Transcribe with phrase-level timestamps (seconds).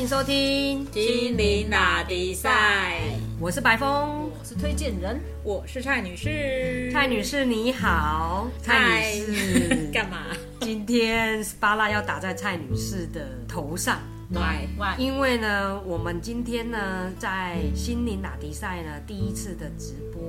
[0.00, 3.02] 迎收听，心灵打比赛，
[3.38, 6.90] 我是白峰，我是推荐人，我是蔡女士。
[6.90, 10.28] 蔡女士你好，蔡女士 干嘛？
[10.62, 14.00] 今天 SPA 要打在蔡女士的头上。
[14.30, 14.64] 来，
[14.96, 20.19] 因为呢，我们今天呢，在心灵打迪赛呢，第一次的直播，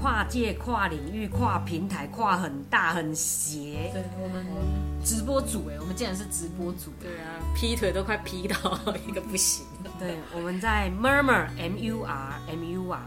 [0.00, 3.90] 跨界、跨领域、跨平台、跨很大很斜。
[3.92, 4.46] 对我们
[5.04, 6.90] 直播组哎，我们竟然是直播组。
[7.00, 8.56] 对啊，劈腿都快劈到
[9.06, 9.66] 一个不行。
[9.98, 13.00] 对，我们在 Murmur M U R M U R，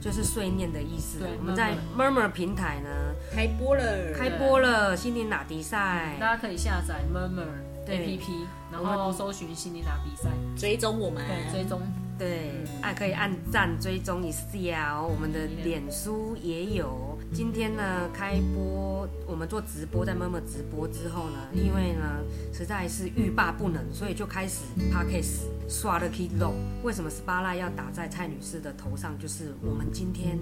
[0.00, 1.18] 就是碎念的意思。
[1.38, 2.88] 我们在 Murmur 平台呢
[3.34, 7.46] 开播了，开播了心灵打迪赛，大家可以下载 Murmur。
[7.88, 11.80] A P P，然后搜寻心灵打比赛，追踪我们，追踪，
[12.18, 15.06] 对，按可以按赞追踪一下哦。
[15.12, 17.18] 我们的脸书也有。
[17.34, 22.22] 今天呢，开播，我们做直播，在妈妈直播之后呢，因为呢
[22.54, 26.54] 实在是欲罢不能，所以就开始 p a r k a s 刷了 Key Low。
[26.82, 29.18] 为什么 SPA 要打在蔡女士的头上？
[29.18, 30.38] 就是我们今天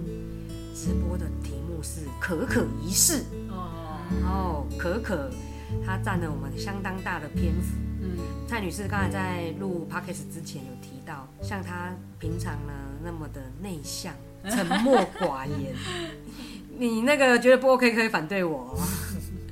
[0.73, 5.29] 直播的题目是可可仪式哦，哦，可可。
[5.85, 7.75] 它占了我们相当大的篇幅。
[8.01, 14.13] 嗯，蔡女士刚才在录 podcast 之前有提到，像她平常呢那么的内向、
[14.49, 15.73] 沉默寡言，
[16.77, 18.77] 你那个觉得不 OK 可以反对我。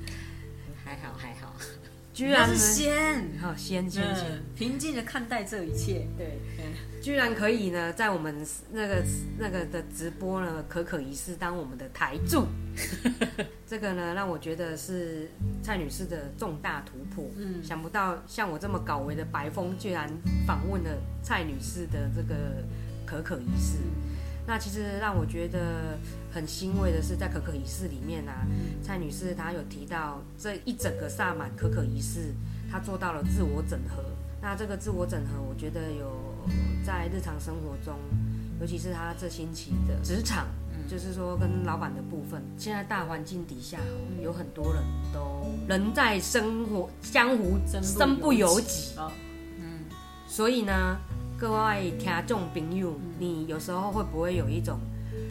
[0.84, 1.54] 还好还好，
[2.14, 6.40] 居然是先，好先先先，平静的看待这一切，对。
[7.04, 8.34] 居然可以呢，在我们
[8.72, 9.04] 那个
[9.38, 12.46] 那个的直播呢，可可仪式当我们的台柱，
[13.68, 15.30] 这个呢让我觉得是
[15.62, 17.30] 蔡女士的重大突破。
[17.36, 20.10] 嗯，想不到像我这么搞维的白风，居然
[20.48, 22.36] 访问了蔡女士的这个
[23.06, 23.80] 可可仪式。
[24.48, 26.00] 那其实让我觉得
[26.32, 28.48] 很欣慰的是，在可可仪式里面啊，
[28.82, 32.34] 蔡女士她有提到这一整个萨满可可仪式，
[32.72, 34.02] 她做到了自我整合。
[34.42, 36.33] 那这个自我整合，我觉得有。
[36.86, 37.96] 在日常生活中，
[38.60, 40.48] 尤其是他这星期的职场，
[40.88, 43.78] 就是说跟老板的部分，现在大环境底下，
[44.22, 44.84] 有很多人
[45.14, 48.96] 都人在生活江湖身不由己。
[49.60, 49.86] 嗯，
[50.28, 50.98] 所以呢，
[51.38, 54.80] 各位听众朋友，你有时候会不会有一种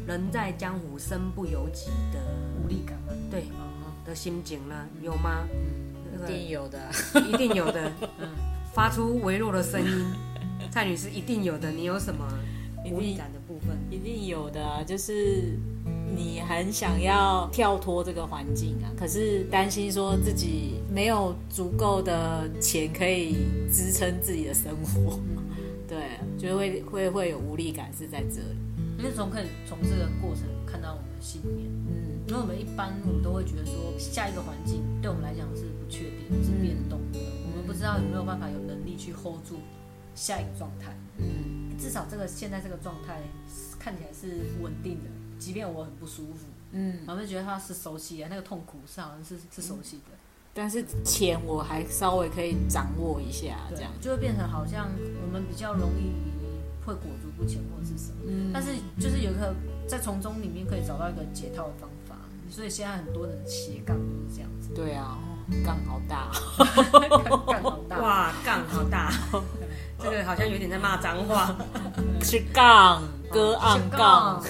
[0.06, 2.18] 人在江湖身不由己的
[2.62, 2.96] 无力感？
[3.30, 3.44] 对，
[4.04, 4.74] 的心情呢？
[5.02, 5.46] 有吗？
[6.14, 6.90] 一定有的，
[7.28, 7.90] 一定有的。
[8.18, 8.28] 嗯，
[8.72, 10.06] 发出微弱的声音。
[10.72, 12.26] 蔡女士一定有的，你有什么
[12.90, 13.76] 无力感的部分？
[13.90, 15.58] 一定有的，就是
[16.16, 23.36] 你很想要跳脱这个环境啊，可是担心说自己没有足够的钱可以
[23.70, 25.20] 支撑自己的生活，
[25.86, 28.56] 对，就会会会有无力感是在这里。
[28.96, 39.56] 因为从可以从这个过程看到我们的信念，嗯，因为我们一般我们都会觉得说下一个环境对我们来讲是不确定、是变动的，我们不知道有没有办法有能力去 hold 住。
[40.14, 43.20] 下一个状态，嗯，至少这个现在这个状态
[43.78, 50.16] 看起来是稳定的，即便我很不舒服，嗯，我就觉得它是熟悉的，那个痛苦是好像是是熟悉的，
[50.54, 53.90] 但是钱我还稍微可以掌握一下，这样。
[54.00, 54.90] 就会变成好像
[55.22, 56.12] 我们比较容易
[56.84, 59.54] 会裹足不前或者是什么，嗯，但是就是有一个
[59.88, 62.16] 在从中里面可以找到一个解套的方法，
[62.50, 65.18] 所以现在很多人斜杠就是这样子，对啊，
[65.64, 66.30] 杠好大，
[67.18, 69.10] 杠好大，哇，杠好大。
[69.98, 71.54] 这个好像有点在骂脏话，
[72.22, 74.42] 是杠哥暗杠，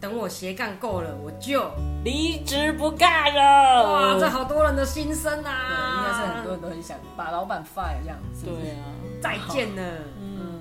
[0.00, 1.70] 等我斜杠够了，我就
[2.04, 3.92] 离职不干了。
[3.92, 5.98] 哇，这好多人的心声啊！
[5.98, 8.46] 应该是很多人都很想把老板 fire 这样子。
[8.46, 8.84] 对啊，
[9.20, 9.82] 再见了。
[10.18, 10.60] 嗯，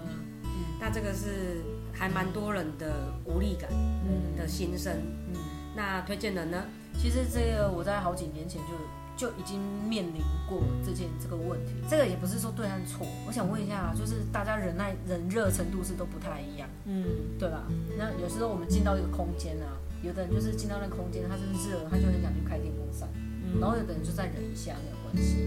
[0.78, 1.64] 那这个是
[1.94, 3.70] 还蛮多人的无力感
[4.38, 4.92] 的心声。
[5.34, 5.40] 嗯，
[5.74, 6.62] 那推荐人呢？
[7.00, 8.74] 其实这个我在好几年前就。
[9.18, 13.06] 就已经面临过这件这个问题，这个也不是说对和错。
[13.26, 17.04] 我想问一下，就是大家忍耐忍热程度是都不太一样，嗯，
[17.40, 17.66] 对吧？
[17.98, 19.74] 那有时候我们进到一个空间啊，
[20.04, 23.10] 有的人就是进到那个空间，他就是热，他就很想去开电风扇，
[23.60, 25.38] 然后有的人就再忍一下没有关系，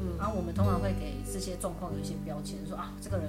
[0.00, 3.28] 嗯，然后我们通常会给这些状况有一些标签，说啊，这个人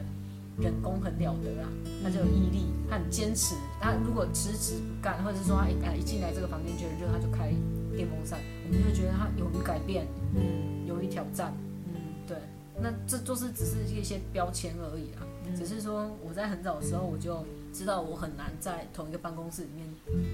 [0.58, 1.68] 人工很了得啊，
[2.02, 7.54] 他就有毅力，他很坚持，他如果迟迟不干，或者是说他一一进来这个房间觉得热，他就开。
[7.96, 10.06] 电风扇，我们就会觉得它勇于改变，
[10.36, 11.54] 嗯，勇于挑战，
[11.88, 11.94] 嗯，
[12.28, 12.38] 对，
[12.82, 15.26] 那这就是只是一些标签而已啊，
[15.56, 19.88] 只是说我在很早的时候我就知道我很难在同一个办公室里面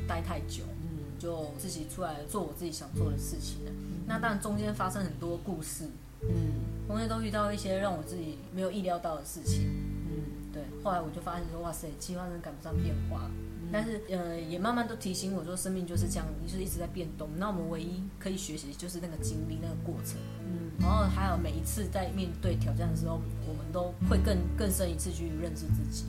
[0.07, 3.71] 待太久，嗯，就自己出来做我自己想做的事情了。
[4.07, 5.85] 那当然中间发生很多故事，
[6.21, 9.69] 嗯，中间都遇到一些让我自己没有意料到的事情，
[10.09, 17.29] 嗯，对，后来我就发现说，哇塞，计划真赶不上变化，嗯，但是呃，也慢慢都提醒我说，生命就是这样，就是一直在变动。
[17.37, 26.05] 那我们唯一可以学习就是那个经历那个过程，嗯，然后还有每一次在面对挑战的时候，我们都会更更深一次去认识自己，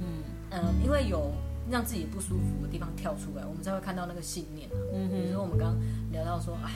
[0.00, 1.32] 嗯呃，因为有
[1.70, 4.68] 让自己不舒服的地方跳出来，我们才会看到那个信念。
[4.92, 5.80] 嗯比如说我们刚刚
[6.12, 6.70] 聊到说，哎，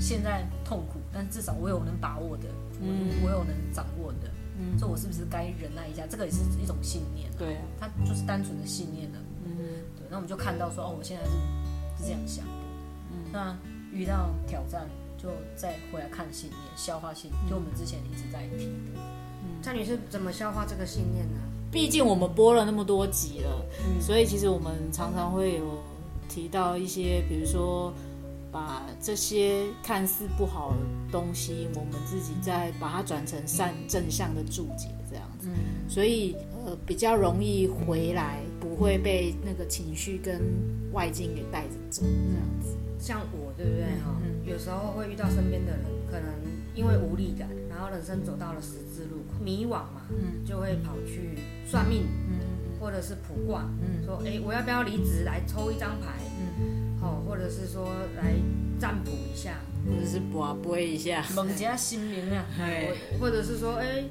[0.00, 2.48] 现在痛苦，但至少我有能把握的，
[2.80, 4.28] 嗯，我有能掌握的。
[4.60, 6.04] 嗯，说我是不是该忍耐一下？
[6.10, 7.30] 这个也是一种信念。
[7.38, 9.18] 对，它就是单纯的信念的。
[10.10, 11.30] 那我们就看到说，哦，我现在是
[11.98, 12.52] 是这样想的。
[13.12, 13.56] 嗯，那
[13.92, 17.48] 遇到挑战，就再回来看信念，消化信念。
[17.48, 19.00] 就我们之前一直在提的。
[19.42, 21.40] 嗯，蔡女士怎么消化这个信念呢？
[21.70, 23.64] 毕竟我们播了那么多集了，
[24.00, 25.82] 所以其实我们常常会有
[26.28, 27.92] 提到一些，比如说。
[28.50, 30.76] 把这些看似不好的
[31.12, 35.50] 东西，我们自己再把它转成善正向的注解，这样子，
[35.86, 36.34] 所以
[36.64, 40.40] 呃比较容易回来，不会被那个情绪跟
[40.92, 42.76] 外境给带着走，这样子。
[42.98, 43.84] 像我，对不对？
[44.04, 44.16] 哈？
[44.44, 46.28] 有时候会遇到身边的人，可能
[46.74, 52.38] 因为无力感，然后人生走到了十字路口，迷惘嘛，嗯，就会跑去算命，嗯。
[52.80, 56.14] 或者是卜卦，嗯，说哎，我要不要离职来抽一张牌？
[57.02, 58.32] 哦，或者是说来
[58.78, 62.46] 占卜一下，或者是卜卜一下，蒙家新名啊，
[63.18, 64.04] 或者是说，哎，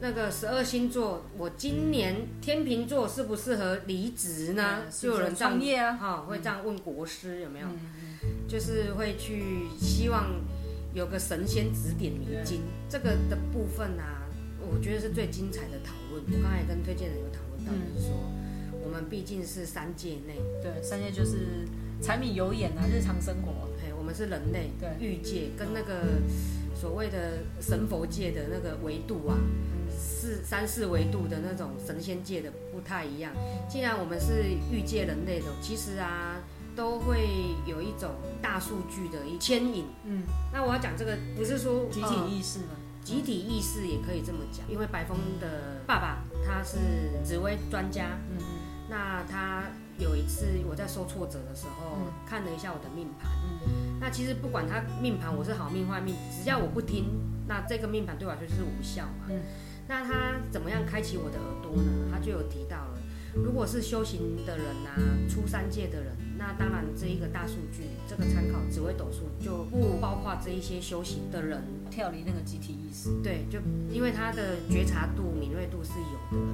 [0.00, 4.82] 那个十二星座，我今年天秤座适不适合离职呢？
[4.90, 7.66] 就有人创业啊，哈，会这样问国师有没有？
[8.46, 10.30] 就是会去希望
[10.94, 14.26] 有个神仙指点迷津，这个的部分啊，
[14.60, 16.22] 我觉得是最精彩的讨论。
[16.26, 18.16] 我刚才也跟推荐人有讨论到，就是说，
[18.84, 21.66] 我们毕竟是三界内，对，三界就是。
[21.98, 23.70] 柴米油盐啊，日常生活。
[23.80, 26.20] 嘿，我们是人类，对，欲界跟那个
[26.78, 29.38] 所谓的神佛界的那个维度啊，
[29.96, 33.32] 四三四维度的那种神仙界的不太一样。
[33.68, 36.36] 既然我们是欲界人类的，其实啊，
[36.76, 37.28] 都会
[37.66, 38.10] 有一种
[38.42, 39.86] 大数据的一牵引。
[40.04, 40.22] 嗯，
[40.52, 42.76] 那我要讲这个，不是说集体意识吗？
[43.02, 46.78] 集体意识也可以这么讲，因为白峰的爸爸他是
[47.24, 48.18] 紫薇专家。
[48.30, 48.44] 嗯嗯，
[48.90, 49.64] 那他。
[49.98, 51.96] 有一次我在受挫折的时候，
[52.28, 53.32] 看了一下我的命盘。
[53.64, 57.06] 嗯，那其实不管他命盘我是好命坏命，只要我不听，
[57.48, 59.24] 那这个命盘对我来说就是无效嘛。
[59.30, 59.40] 嗯，
[59.88, 62.08] 那他怎么样开启我的耳朵呢？
[62.10, 62.98] 他就有提到了，
[63.34, 64.90] 如果是修行的人呐，
[65.28, 73.10] 出三界的人，那当然这一个大数据，这个参考紫微斗数就不包括这一些修行的人，跳离那个集体意识。
[73.22, 73.58] 对，就
[73.90, 76.44] 因为他的觉察度、敏锐度是有的，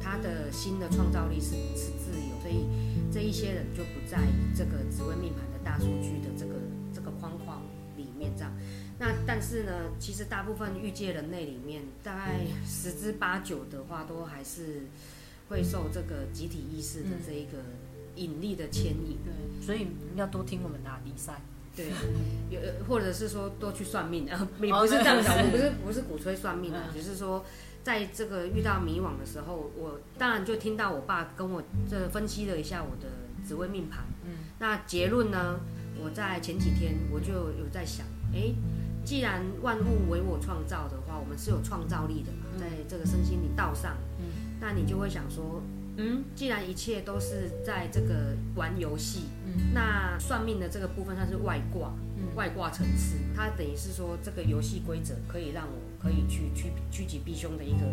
[0.00, 2.66] 他的心的创造力是是自由，所以。
[3.12, 4.18] 这一些人就不在
[4.56, 6.54] 这个紫微命盘的大数据的这个
[6.92, 7.62] 这个框框
[7.96, 8.52] 里面，这样。
[8.98, 14.82] 那但是呢，其实大部分遇界人类里面，大概十之八九的话，都还是
[15.48, 17.58] 会受这个集体意识的这一个
[18.16, 19.18] 引力的牵引。
[19.24, 21.40] 对，所以要多听我们的比赛。
[21.76, 21.86] 对，
[22.50, 24.26] 有或者是说多去算命，
[24.62, 27.44] 也不是这样讲，我不是不是鼓吹算命啊，只是说。
[27.84, 33.10] 在这个遇到迷惘的时候，我当然就听到我爸跟我这分析了一下我的
[33.46, 34.06] 紫微命盘。
[34.24, 35.60] 嗯，那结论呢？
[36.02, 38.54] 我在前几天我就有在想，哎，
[39.04, 45.62] 既然万物为我创造的话，我们是有创造力的嘛，在这个身心灵道上，嗯，那你就会想说，
[45.96, 51.92] 嗯，既然一切都是在这个玩游戏，嗯，那算命的这个部分它是外挂。
[52.16, 57.86] 嗯外挂层次，它等于是说这个游戏规则可以让我可以去趋趋吉避凶的一个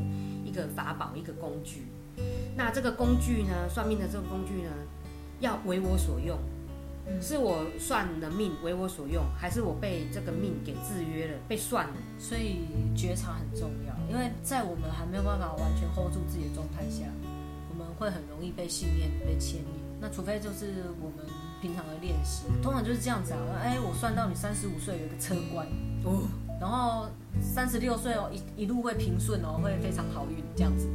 [0.45, 1.85] 一个法宝一个工具。
[2.55, 4.71] 那这个工具呢，算命的这个工具呢，
[5.39, 6.39] 要为我所用，
[7.21, 11.93] 是我算的命为我所用，还是我被这个命给制约了，被算了？
[12.19, 12.59] 所以
[12.95, 17.05] 觉察很重要，因为在我们还没有办法完全 hold 住自己的状态下，
[17.69, 19.81] 我们会很容易被信念被牵引。
[19.99, 21.25] 那除非就是我们。
[21.61, 25.67] 平常的练习通常就是这样子啊，哎，我算到你三十五岁有一个车关
[26.03, 26.27] 哦，
[26.59, 27.07] 然后
[27.39, 30.87] 三十六岁哦一一路会平顺哦，会非常好运这样子。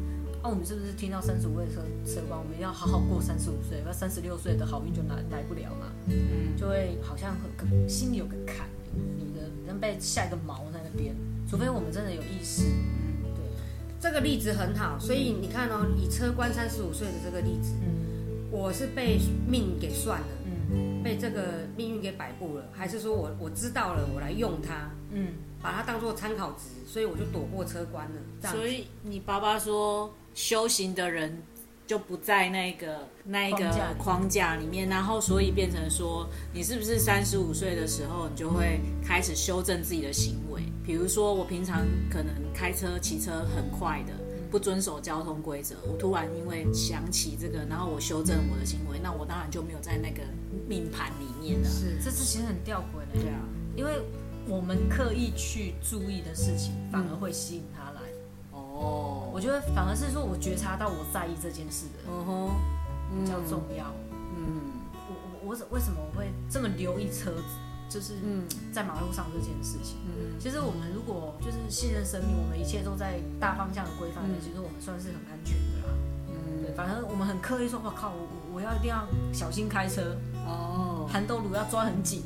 [0.47, 5.91] 那我们是不是听到三十五岁车车关，我们要好好过三十五岁，那三十六岁的好运就来来不了嘛？
[6.07, 11.17] 嗯，就会好像很心里有个坎，你的人被下一个毛在那边。
[11.51, 12.63] 除非我们真的有意识。
[12.63, 13.45] 嗯，对，
[14.01, 20.29] 这个例子很好，所以你看哦，以车官三十五岁的这个例子，嗯，我是被命给算了。
[20.71, 28.51] 嗯被这个命运给摆布了，还是说我我知道了，我来用它，嗯，把它当做参考值，所以我就躲过车官了。
[28.51, 31.43] 所以你爸爸说，修行的人
[31.87, 40.61] 就不在那个那一个框架里面，然后所以变成说，你是不是三十五岁的时候，你就会开始修正自己的行为？
[40.85, 44.13] 比如说，我平常可能开车、骑车很快的，
[44.51, 50.23] 不遵守交通规则，我突然因为想起这个，然后我修正我的行为，那我当然就没有在那个
[50.69, 51.69] 命盘里面了。
[51.69, 53.41] 是这次其实很吊诡的，对啊，
[53.75, 54.03] 因为
[54.47, 58.03] 我们刻意去注意的事情，反而会吸引他来。
[58.53, 63.85] 哦，我觉得反而是说我觉察到我在意这件事的嗯哼，比较重要。
[64.35, 67.43] 嗯我我我为什么我会这么留意车子？
[67.87, 69.99] 就是嗯在马路上这件事情。
[70.09, 75.93] 嗯其实我们如果就是信任生命，我们一切都在大方向的规范内，嗯其实我们算是很安全的啦。
[76.33, 80.17] 嗯对，嗯，反正我们很刻意说，我靠，我我我要一定要小心开车，
[80.47, 82.23] 哦，涵兜路要抓很紧。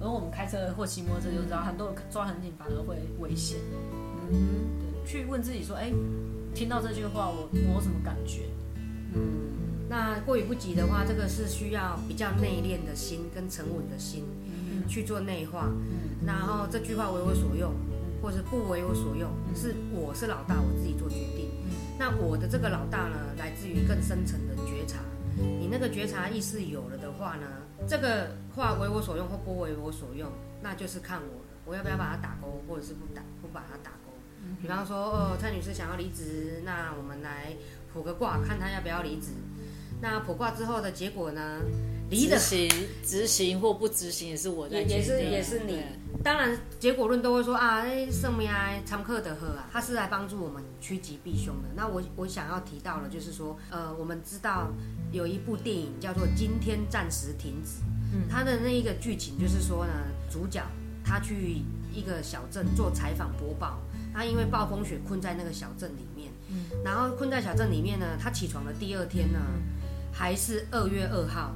[0.00, 3.58] 而我们开车或骑摩托车就知道，涵兜抓很紧反而会危险。
[4.30, 5.90] 嗯对，去问自己说，哎、
[6.56, 8.44] 听到这句话，我我有什么感觉？
[9.12, 9.20] 嗯
[9.90, 14.24] 那过于不及的话，这个是需要比较内敛的心跟沉稳的心
[14.88, 17.74] 去做内化，嗯然后这句话为我所用，
[18.22, 21.50] 或者不为我所用，是我是老大，我自己做决定。
[21.98, 25.00] 那我的这个老大呢，来自于更深层的觉察。
[25.36, 27.46] 你那个觉察意识有了的话呢，
[27.86, 30.32] 这个话为我所用或不为我所用，
[30.62, 34.05] 那就是看我了，我要不要把它打勾，或者是不打不把它打勾。
[34.60, 37.54] 比方说，哦，蔡女士想要离职，那我们来
[37.92, 39.28] 卜个卦，看她要不要离职。
[40.00, 41.60] 那卜卦之后的结果呢？
[42.08, 42.70] 离的执行
[43.04, 45.82] 执行或不执行也是我在也也是也是你，
[46.22, 51.68] 当然结果论都会说啊，哎，圣明啊，常克的喝啊，他是来帮助我们趋吉避凶的。
[51.74, 54.68] 那我我想要提到的，就是说，呃，我们知道
[55.10, 57.70] 有一部电影叫做《今天暂时停止》，
[58.12, 59.92] 嗯它的那一个剧情就是说呢，
[60.30, 60.62] 主角
[61.04, 61.60] 他去
[61.92, 63.80] 一个小镇做采访播报，
[64.16, 66.32] 他因为暴风雪困在那个小镇里面，
[66.82, 69.38] 然后困在小镇里面呢，他起床的第二天呢，
[70.10, 71.54] 还是二月二号。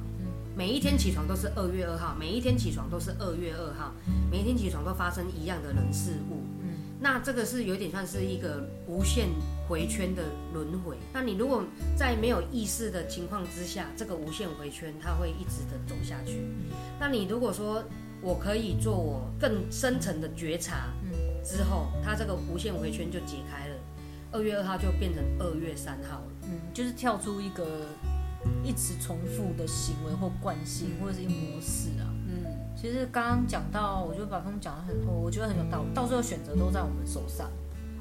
[0.55, 3.91] 每一天起床都是二月二号，每一天起床都是二月二号，
[4.29, 6.43] 每一天起床都发生一样的人事物。
[6.61, 9.29] 嗯，那这个是有点算是一个无限
[9.67, 10.21] 回圈的
[10.53, 10.97] 轮回。
[11.11, 11.63] 那你如果
[11.95, 16.45] 在没有意识的情况之下，这个无限回圈它会一直的走下去。
[16.99, 17.83] 那你如果说
[18.21, 20.89] 我可以做我更深层的觉察，
[21.43, 23.75] 之后它这个无限回圈就解开了。
[24.31, 26.27] 二月二号就变成二月三号了。
[26.43, 27.65] 嗯，就是跳出一个
[28.63, 32.07] 一直重复的行为或惯性，或者是一个模式啊。
[32.27, 35.93] 嗯其实刚刚讲到，我觉得把他们讲的很，我觉得很有道理。
[35.93, 37.51] 到最后选择都在我们手上。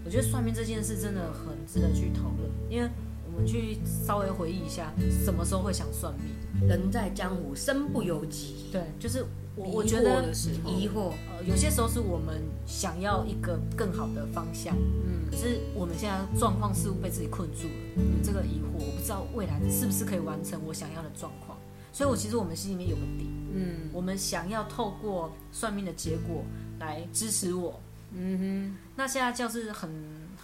[0.03, 2.89] 我觉得算命这件事真的很值得去讨论，因为
[3.27, 4.91] 我们去稍微回忆一下，
[5.23, 6.67] 什么时候会想算命？
[6.67, 8.71] 人在江湖，身不由己。
[8.73, 9.27] 对，就是
[9.57, 10.33] 我我觉得
[10.65, 15.29] 疑惑，呃，有些时候是我们想要一个更好的方向，嗯。
[15.31, 21.59] 可是我们现在状况似乎被自己困住了，有这个疑惑，我不知道未来是不是可以完成我想要的状况。
[21.93, 23.91] 所以，我其实我们心里面有个底，嗯。
[23.93, 26.45] 我们想要透过算命的结果
[26.79, 27.81] 来支持我。
[28.13, 28.77] 嗯哼。
[28.97, 29.91] 那现在就是很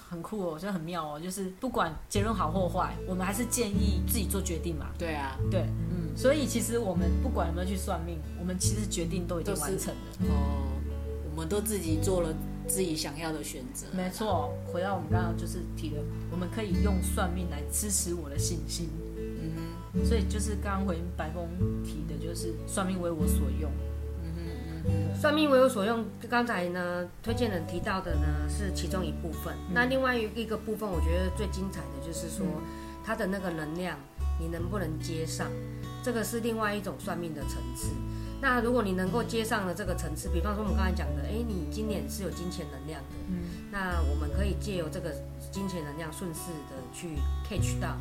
[0.09, 4.87] 很酷哦，我觉得很妙哦，就是不管结论好或坏，我们还是建议自己做决定嘛。
[4.99, 10.01] 对啊，对，嗯所以其实我们不管有没有去算命，我们其实决定都已经完成了。
[10.31, 10.73] 哦，
[11.31, 12.33] 我们都自己做了
[12.67, 15.97] 自己想要的选择，没错，回到我们刚刚就是提的，
[16.31, 18.89] 我们可以用算命来支持我的信心。
[19.19, 21.49] 嗯所以就是刚刚回白峰
[21.83, 23.71] 提的，就是算命为我所用。
[25.21, 26.05] 算命为我所用。
[26.29, 29.55] 刚才呢，推荐人提到的呢是其中一部分。
[29.73, 32.47] 那另外一个部分，我觉得最精彩的就是说，
[33.05, 33.99] 它的那个能量，
[34.39, 35.49] 你能不能接上？
[36.03, 37.91] 这个是另外一种算命的层次。
[38.41, 43.39] 那如果你能够接上了这个层次，比方说我们刚才讲的，哎，你今年是有金钱能量的，嗯，
[43.73, 45.11] 那我们可以借由这个
[45.51, 47.17] 金钱能量，顺势的去
[47.49, 47.97] catch 到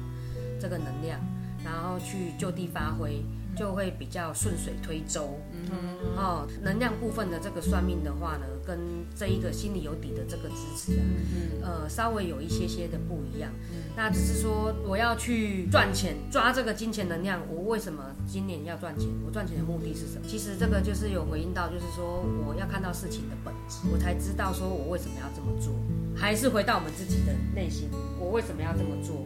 [0.59, 1.19] 这个能量，
[1.63, 3.23] 然后去就地发挥，
[3.55, 5.39] 就会比较顺水推舟。
[5.53, 8.77] 嗯哦，能量部分的这个算命的话呢，跟
[9.15, 13.51] 这一个心里有底的这个支持啊，嗯呃，稍微有一些些的不一样。
[13.97, 19.09] 那只是说我要去赚钱，抓这个金钱能量，我为什么今年要赚钱？
[19.25, 20.25] 我赚钱的目的是什么？
[20.27, 25.73] 其实这个就是有回应到，就是说我要看到事情的本质，我才知道说我为什么要这么做。
[26.15, 29.25] 还是回到我们自己的内心，我为什么要这么做？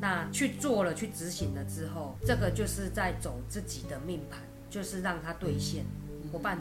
[0.00, 4.40] 那去做了，去执行了之后，这个就是在走自己的命盘，
[4.70, 5.84] 就是让它兑现。
[6.32, 6.58] 伙伴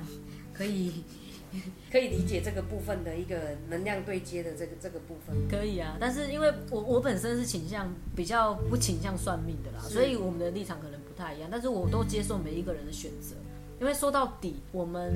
[0.54, 1.04] 可以
[1.92, 5.36] 可以理解这个部分的一个能量对接的这个这个部分。
[5.50, 11.50] 可以啊，但是因为我我本身是倾向比较不倾向算命的啦，所以我们的立场可能不太一样。
[11.52, 13.36] 但是我都接受每一个人的选择，
[13.80, 15.14] 因为说到底，我们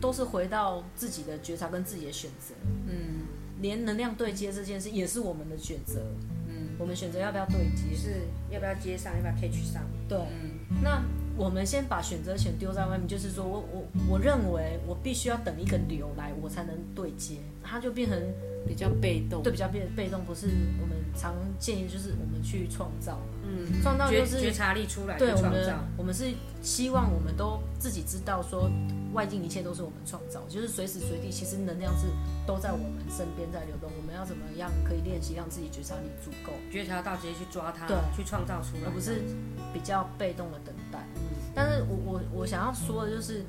[0.00, 2.54] 都是回到自己的觉察跟自己的选择。
[2.86, 3.26] 嗯
[3.60, 6.41] 连能量对接这件事也是我们的选择，嗯
[6.78, 7.94] 我们选择要不要对接。
[7.94, 9.82] 是要不要接上，要不要 catch 上？
[10.08, 11.02] 对，嗯那
[11.36, 18.18] 我们先把选择权丢在外面，就是说我我我认为我必须要等一个流来，我才能对接，它就变成
[18.66, 20.48] 比较被动，对比较变被动，不是
[20.80, 28.68] 我们常建议就是我们去创造，嗯，创造就是觉觉察力出来对我们，我们是希望我们都自己知道说，
[29.14, 32.08] 外境一切都是我们创造，就是随时随地其实能量是
[32.46, 39.22] 都在我们身边在流动，我们要怎么样可以练习让自己觉察力足够，觉察到直接去抓它对，去创造出来，而不是
[39.72, 41.02] 比较被动的等待。
[41.54, 43.42] 但是我我我想要说的就是，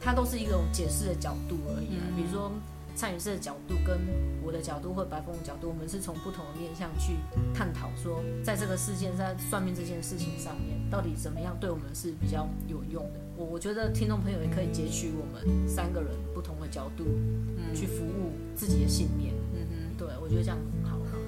[0.00, 2.04] 它都是一种解释的角度而已啊。
[2.16, 2.50] 比如说
[2.94, 4.00] 参与式的角度跟
[4.42, 7.16] 我的角度或白凤的角度，我们是从不同的面向去
[7.54, 13.20] 探讨说，在这个事件在算命这件事情上面，到底怎么样对我们是比较有用的。
[13.36, 17.04] 我我觉得听众朋友也可以截取我们三个人不同的角度，
[17.74, 19.34] 去服务自己的信念。
[20.20, 21.18] 我觉得这样好好。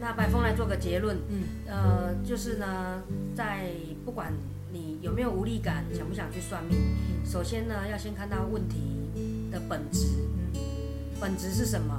[0.00, 3.02] 那白峰来做个结论，嗯，呃，就是呢，
[3.34, 3.70] 在
[4.04, 4.32] 不管
[4.72, 6.78] 你有没有无力感，想不想去算命，
[7.24, 9.10] 首先呢，要先看到问题
[9.50, 10.06] 的本质，
[11.20, 11.98] 本质是什么，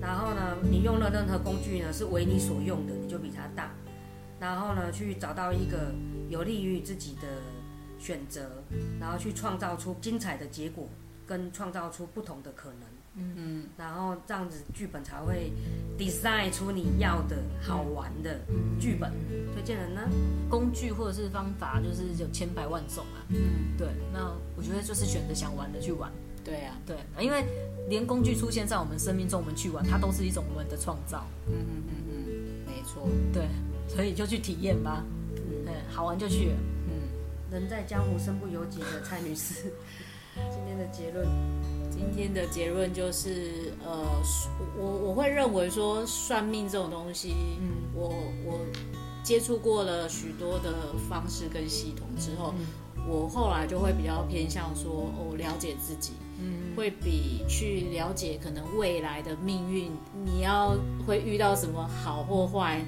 [0.00, 3.70] 然后呢，你用了任何工具呢，是为你所用的，你就比它大，
[4.38, 5.92] 然后呢，去找到一个
[6.28, 7.22] 有利于自己的
[7.98, 8.62] 选择，
[9.00, 10.88] 然后去创造出精彩的结果，
[11.26, 12.99] 跟创造出不同的可能。
[13.16, 15.52] 嗯，然后这样子剧本才会
[15.98, 18.40] design 出你要的好玩的
[18.78, 19.12] 剧本。
[19.52, 20.00] 推荐人呢？
[20.48, 23.26] 工具或者是方法，就是有千百万种啊。
[23.28, 23.88] 嗯，对。
[24.12, 26.10] 那我觉得就是选择想玩的去玩。
[26.42, 27.44] 对啊，对，因为
[27.88, 31.26] 连工具出现在我们生命中，我们去玩，它都是一种我们的创造。
[31.46, 33.46] 嗯嗯嗯嗯，没错，对，
[33.88, 35.04] 所以就去体验吧。
[35.66, 36.52] 嗯，好玩就去。
[36.86, 36.92] 嗯，
[37.50, 39.70] 人在江湖身不由己的蔡女士，
[40.50, 41.26] 今天的结论，
[42.00, 43.92] 今天的结论就是，呃，
[44.74, 48.08] 我我会认为说算命这种东西，嗯，我
[48.46, 48.58] 我
[49.22, 52.54] 接触过了许多的方式跟系统之后，
[53.06, 59.92] 我后来就会比较偏向说，哦，了解自己，嗯，会比去了解可能未来的命运，
[60.24, 60.74] 你要
[61.06, 62.82] 会遇到什么好或坏。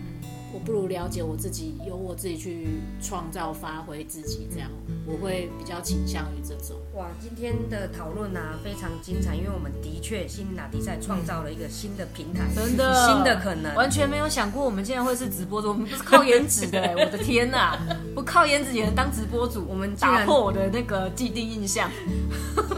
[0.53, 4.69] 我不如了解我自己，由我自己去创造、发挥自己，这样
[5.07, 6.77] 我会比较倾向于这种。
[6.95, 17.79] 哇，今天的讨论啊非常精彩，因为我们的确新拿迪赛创造了一个新的平台，真的新的可能，完全没有想过我们竟然会是直播主，我们不是靠颜值的、欸，我的天呐、
[18.15, 21.91] 不靠颜值也能当直播主，我们打破我的那个既定印象。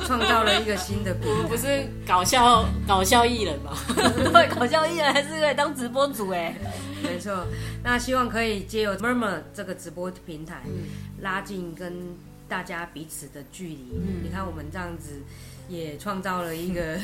[0.06, 1.48] 创造了一个新的平台。
[1.48, 3.72] 不是搞笑搞笑艺人吗？
[3.96, 6.54] 对，搞笑艺人还是可以当直播主哎、
[7.04, 7.46] 没错，
[7.82, 10.62] 那希望可以借由 Murmur 这个直播平台，
[11.20, 12.16] 拉近跟
[12.48, 14.00] 大家彼此的距离。
[14.22, 15.22] 你看我们这样子，
[15.68, 16.98] 也创造了一个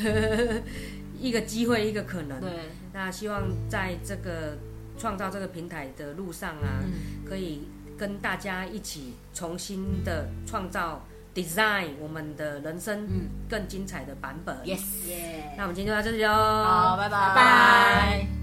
[1.19, 2.39] 一个机会，一个可能。
[2.41, 2.49] 对，
[2.93, 4.57] 那希望在这个
[4.97, 6.83] 创造这个平台的路上啊，
[7.27, 13.07] 可以跟大家一起重新的创造 design 我们的人生
[13.49, 14.55] 更精彩的版本。
[14.65, 16.33] Yes，耶、那我们今天就到这里喽。
[16.33, 17.09] 好，拜拜。
[17.09, 18.40] 拜拜